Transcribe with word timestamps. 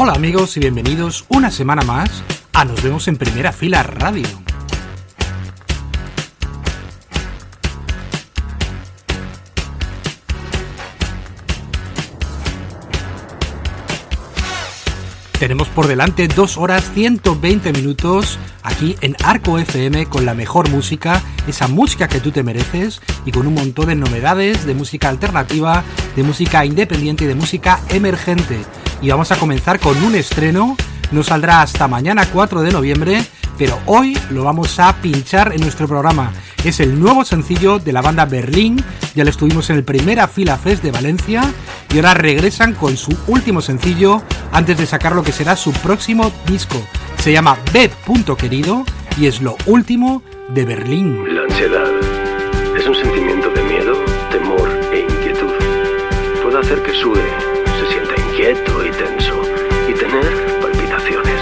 Hola 0.00 0.12
amigos 0.12 0.56
y 0.56 0.60
bienvenidos 0.60 1.24
una 1.28 1.50
semana 1.50 1.82
más 1.82 2.22
a 2.52 2.64
Nos 2.64 2.80
vemos 2.84 3.08
en 3.08 3.16
primera 3.16 3.50
fila 3.50 3.82
radio. 3.82 4.28
Tenemos 15.40 15.66
por 15.66 15.88
delante 15.88 16.28
2 16.28 16.58
horas 16.58 16.88
120 16.94 17.72
minutos 17.72 18.38
aquí 18.62 18.94
en 19.00 19.16
Arco 19.24 19.58
FM 19.58 20.06
con 20.06 20.24
la 20.24 20.34
mejor 20.34 20.70
música, 20.70 21.20
esa 21.48 21.66
música 21.66 22.06
que 22.06 22.20
tú 22.20 22.30
te 22.30 22.44
mereces 22.44 23.00
y 23.26 23.32
con 23.32 23.48
un 23.48 23.54
montón 23.54 23.88
de 23.88 23.96
novedades 23.96 24.64
de 24.64 24.74
música 24.74 25.08
alternativa, 25.08 25.82
de 26.14 26.22
música 26.22 26.64
independiente 26.64 27.24
y 27.24 27.26
de 27.26 27.34
música 27.34 27.80
emergente. 27.88 28.64
Y 29.00 29.10
vamos 29.10 29.30
a 29.30 29.36
comenzar 29.36 29.78
con 29.78 29.96
un 30.02 30.14
estreno, 30.14 30.76
no 31.12 31.22
saldrá 31.22 31.62
hasta 31.62 31.88
mañana 31.88 32.26
4 32.32 32.62
de 32.62 32.72
noviembre, 32.72 33.24
pero 33.56 33.78
hoy 33.86 34.18
lo 34.30 34.44
vamos 34.44 34.78
a 34.78 34.94
pinchar 34.96 35.52
en 35.52 35.60
nuestro 35.60 35.86
programa. 35.86 36.32
Es 36.64 36.80
el 36.80 36.98
nuevo 36.98 37.24
sencillo 37.24 37.78
de 37.78 37.92
la 37.92 38.02
banda 38.02 38.24
Berlín, 38.24 38.82
ya 39.14 39.24
lo 39.24 39.30
estuvimos 39.30 39.70
en 39.70 39.76
el 39.76 39.84
Primera 39.84 40.26
Fila 40.26 40.56
Fest 40.56 40.82
de 40.82 40.90
Valencia 40.90 41.42
y 41.92 41.96
ahora 41.96 42.14
regresan 42.14 42.74
con 42.74 42.96
su 42.96 43.16
último 43.28 43.60
sencillo 43.60 44.22
antes 44.52 44.78
de 44.78 44.86
sacar 44.86 45.14
lo 45.14 45.22
que 45.22 45.32
será 45.32 45.56
su 45.56 45.72
próximo 45.72 46.32
disco. 46.46 46.82
Se 47.18 47.32
llama 47.32 47.56
B. 47.72 47.90
Querido 48.36 48.84
y 49.16 49.26
es 49.26 49.40
lo 49.40 49.56
último 49.66 50.22
de 50.48 50.64
Berlín. 50.64 51.34
La 51.34 51.42
ansiedad 51.42 51.90
es 52.76 52.86
un 52.86 52.94
sentimiento 52.94 53.48
de 53.50 53.62
miedo, 53.64 53.94
temor 54.30 54.68
e 54.92 55.00
inquietud. 55.00 55.52
Puede 56.42 56.58
hacer 56.58 56.82
que 56.82 56.92
sude, 56.92 57.24
se 57.80 57.92
sienta 57.92 58.27
inquieto 58.38 58.86
y 58.86 58.90
tenso 58.92 59.34
y 59.88 59.94
tener 59.94 60.60
palpitaciones. 60.62 61.40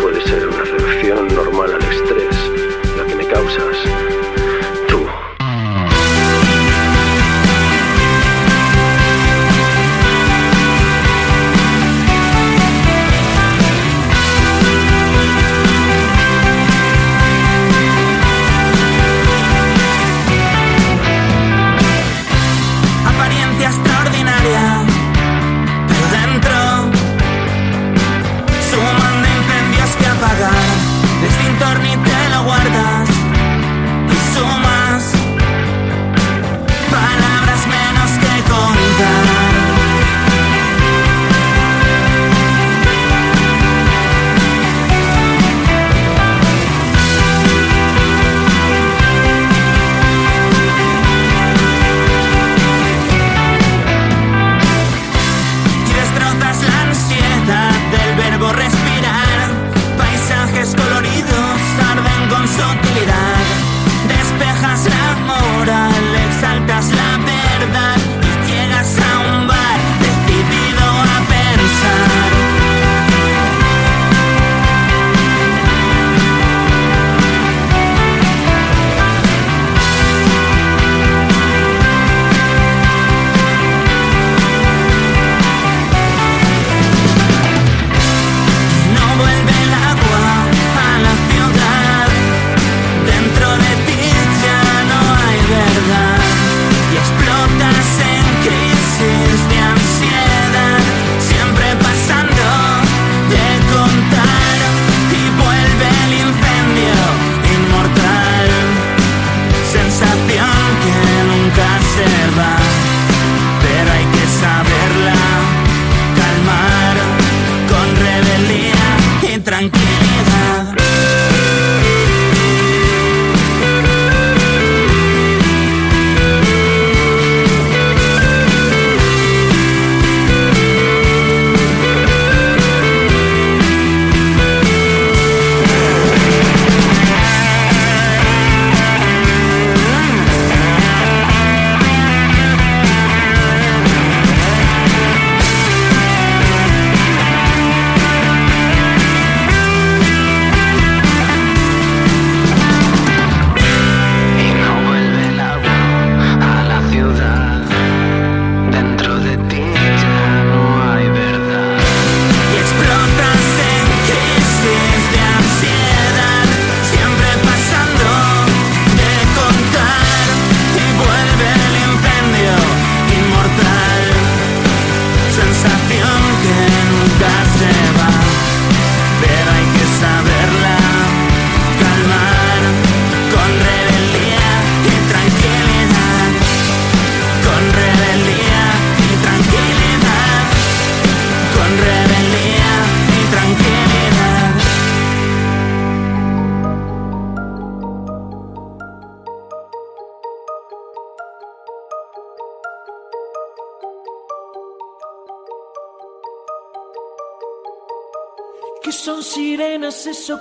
Puede 0.00 0.20
ser 0.20 0.46
una 0.46 0.62
reacción 0.62 1.26
normal 1.34 1.74
al 1.74 1.82
estrés, 1.82 2.36
la 2.96 3.04
que 3.04 3.14
me 3.16 3.26
causas 3.26 3.97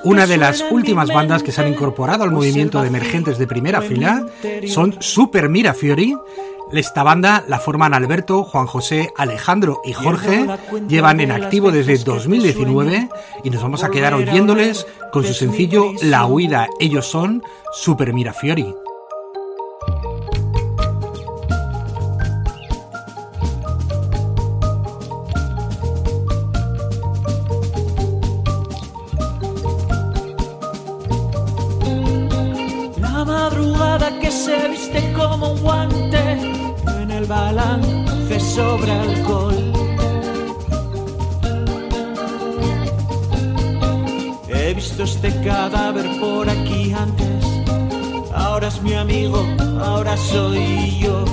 Una 0.04 0.26
de 0.26 0.38
las 0.38 0.64
últimas 0.72 1.10
bandas 1.10 1.44
que 1.44 1.52
se 1.52 1.62
han 1.62 1.68
incorporado 1.68 2.24
al 2.24 2.32
movimiento 2.32 2.82
de 2.82 2.88
emergentes 2.88 3.38
de 3.38 3.48
primera 3.48 3.82
fila 3.82 4.26
son 4.68 4.96
Super 5.00 5.50
Mirafiori. 5.50 6.16
Esta 6.72 7.04
banda 7.04 7.44
la 7.48 7.60
forman 7.60 7.94
Alberto, 7.94 8.44
Juan 8.44 8.68
José, 8.68 9.12
Alejandro 9.16 9.82
y 9.86 9.94
Jorge. 9.94 10.46
Llevan 10.88 11.20
en 11.22 11.32
activo 11.32 11.72
desde 11.72 11.98
2019 11.98 13.10
y 13.44 13.50
nos 13.50 13.62
vamos 13.62 13.84
a 13.84 13.90
quedar 13.90 14.14
oyéndoles 14.14 14.86
con 15.12 15.24
su 15.24 15.34
sencillo 15.34 15.92
La 16.02 16.26
huida. 16.26 16.68
Ellos 16.80 17.06
son 17.06 17.42
Super 17.72 18.14
Mirafiori. 18.14 18.74
Balance 37.28 38.40
sobre 38.40 38.92
alcohol. 38.92 39.56
He 44.48 44.74
visto 44.74 45.04
este 45.04 45.30
cadáver 45.44 46.06
por 46.20 46.50
aquí 46.50 46.94
antes, 46.94 47.44
ahora 48.34 48.68
es 48.68 48.82
mi 48.82 48.94
amigo, 48.94 49.46
ahora 49.80 50.16
soy 50.18 51.00
yo. 51.00 51.26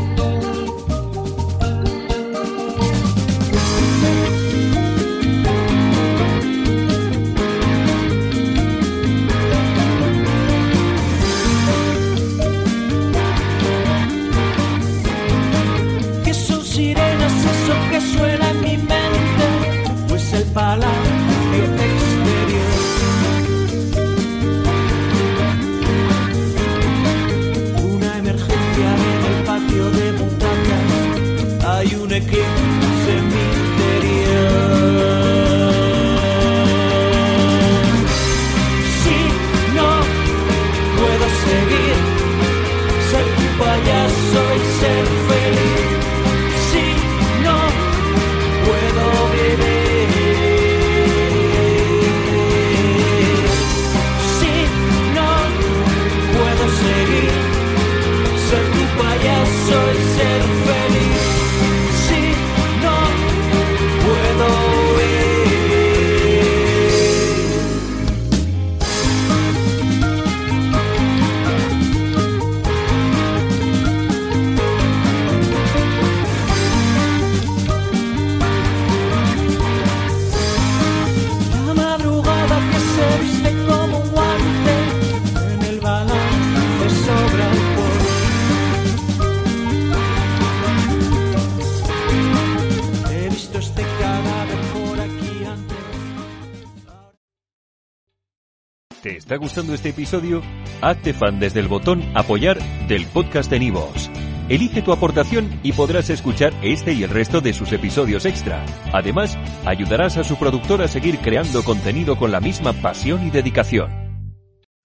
Está 99.10 99.36
gustando 99.36 99.74
este 99.74 99.90
episodio? 99.90 100.42
Hazte 100.80 101.12
fan 101.12 101.38
desde 101.38 101.60
el 101.60 101.68
botón 101.68 102.02
Apoyar 102.14 102.58
del 102.88 103.06
podcast 103.06 103.50
de 103.50 103.58
Nivos. 103.58 104.10
Elige 104.48 104.82
tu 104.82 104.92
aportación 104.92 105.60
y 105.62 105.72
podrás 105.72 106.10
escuchar 106.10 106.52
este 106.62 106.92
y 106.92 107.02
el 107.02 107.10
resto 107.10 107.40
de 107.40 107.52
sus 107.52 107.72
episodios 107.72 108.26
extra. 108.26 108.64
Además, 108.92 109.38
ayudarás 109.64 110.16
a 110.18 110.24
su 110.24 110.36
productor 110.36 110.82
a 110.82 110.88
seguir 110.88 111.18
creando 111.18 111.62
contenido 111.62 112.16
con 112.16 112.30
la 112.30 112.40
misma 112.40 112.72
pasión 112.74 113.26
y 113.26 113.30
dedicación. 113.30 113.90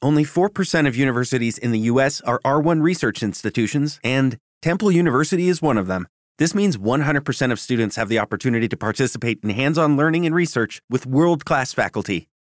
Only 0.01 0.23
4% 0.23 0.87
of 0.87 0.95
universities 0.95 1.57
in 1.57 1.73
the 1.73 1.89
US 1.91 2.21
are 2.21 2.39
R1 2.45 2.81
research 2.81 3.21
institutions 3.21 3.99
and 4.01 4.37
Temple 4.61 4.91
University 4.91 5.49
is 5.49 5.61
one 5.61 5.77
of 5.77 5.87
them. 5.87 6.07
This 6.37 6.55
means 6.55 6.77
100% 6.77 7.51
of 7.51 7.59
students 7.59 7.97
have 7.97 8.07
the 8.07 8.17
opportunity 8.17 8.69
to 8.69 8.77
participate 8.77 9.39
in 9.43 9.49
hands-on 9.49 9.97
learning 9.97 10.25
and 10.25 10.33
research 10.33 10.81
with 10.89 11.05
world-class 11.05 11.73
faculty. 11.73 12.28